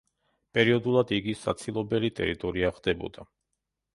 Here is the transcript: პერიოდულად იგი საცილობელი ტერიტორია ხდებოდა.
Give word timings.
პერიოდულად 0.57 1.11
იგი 1.17 1.35
საცილობელი 1.41 2.11
ტერიტორია 2.21 2.75
ხდებოდა. 2.79 3.29